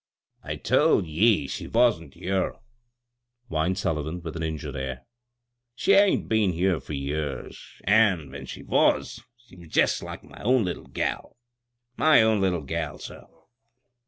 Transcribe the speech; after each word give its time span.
"I 0.51 0.55
told 0.55 1.05
ye 1.05 1.47
she 1.47 1.67
wa'n't 1.67 2.15
here," 2.15 2.55
whined 3.49 3.75
Sulli 3.77 4.03
van 4.03 4.23
with 4.23 4.35
an 4.35 4.41
injured 4.41 4.75
air." 4.75 5.05
She 5.75 5.91
hain't 5.93 6.27
been 6.27 6.53
here 6.53 6.79
fur 6.79 6.93
years— 6.93 7.63
an' 7.83 8.31
when 8.31 8.47
she 8.47 8.63
was, 8.63 9.21
she 9.37 9.55
was 9.57 9.67
jest 9.69 10.01
like 10.01 10.23
my 10.23 10.41
own 10.41 10.65
litde 10.65 10.93
gal— 10.93 11.37
my 11.97 12.23
own 12.23 12.41
little 12.41 12.63
gal, 12.63 12.97
sir." 12.97 13.27